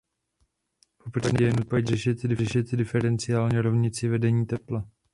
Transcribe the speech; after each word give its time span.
V 0.99 1.07
opačném 1.07 1.31
případě 1.35 1.45
je 1.45 1.53
nutno 1.57 2.35
řešit 2.47 2.75
diferenciální 2.75 3.57
rovnici 3.59 4.07
vedení 4.07 4.45
tepla. 4.45 4.87